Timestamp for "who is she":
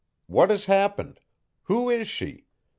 1.65-2.47